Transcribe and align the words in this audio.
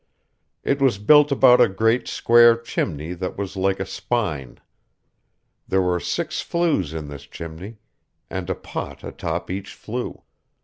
It 0.63 0.81
was 0.81 0.97
built 0.97 1.31
about 1.31 1.61
a 1.61 1.69
great, 1.69 2.07
square 2.07 2.57
chimney 2.57 3.13
that 3.13 3.37
was 3.37 3.55
like 3.55 3.79
a 3.79 3.85
spine. 3.85 4.59
There 5.67 5.83
were 5.83 5.99
six 5.99 6.41
flues 6.41 6.91
in 6.91 7.07
this 7.07 7.27
chimney, 7.27 7.77
and 8.27 8.49
a 8.49 8.55
pot 8.55 9.03
atop 9.03 9.51
each 9.51 9.75
flue. 9.75 10.23